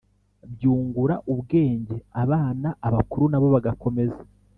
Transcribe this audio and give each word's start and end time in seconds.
byungura 0.53 1.15
ubwenge 1.33 1.97
abana, 2.23 2.69
abakuru 2.87 3.25
na 3.29 3.37
bo 3.41 3.47
bagakomeza 3.55 4.21